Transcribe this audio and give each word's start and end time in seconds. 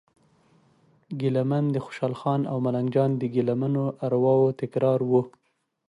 ګیله 1.19 1.43
من 1.49 1.65
د 1.71 1.77
خوشال 1.85 2.13
خان 2.19 2.41
او 2.51 2.57
ملنګ 2.65 2.87
جان 2.95 3.11
د 3.17 3.23
ګیله 3.33 3.53
منو 3.61 3.83
ارواوو 4.05 4.55
تکرار 4.61 4.99
و. 5.09 5.11